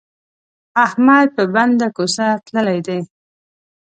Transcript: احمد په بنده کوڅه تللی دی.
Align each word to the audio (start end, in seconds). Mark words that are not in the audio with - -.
احمد 0.85 1.27
په 1.35 1.43
بنده 1.53 1.87
کوڅه 1.95 2.27
تللی 2.45 2.79
دی. 2.87 2.99